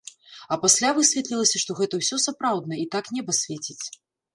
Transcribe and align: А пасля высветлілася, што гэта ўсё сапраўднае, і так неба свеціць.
А 0.53 0.57
пасля 0.63 0.93
высветлілася, 0.99 1.63
што 1.67 1.71
гэта 1.83 1.93
ўсё 2.03 2.21
сапраўднае, 2.27 2.85
і 2.87 2.91
так 2.97 3.05
неба 3.21 3.41
свеціць. 3.47 3.83